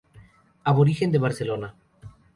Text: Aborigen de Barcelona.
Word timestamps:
Aborigen 0.71 1.11
de 1.11 1.19
Barcelona. 1.19 1.73